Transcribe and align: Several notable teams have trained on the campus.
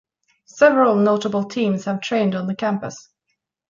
Several 0.47 0.95
notable 0.95 1.43
teams 1.43 1.85
have 1.85 2.01
trained 2.01 2.33
on 2.33 2.47
the 2.47 2.55
campus. 2.55 3.07